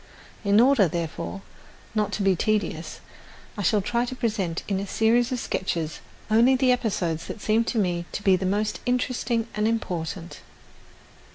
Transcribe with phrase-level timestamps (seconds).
[0.43, 1.41] In order, therefore,
[1.93, 3.01] not to be tedious
[3.55, 5.99] I shall try to present in a series of sketches
[6.31, 10.39] only the episodes that seem to me to be the most interesting and important.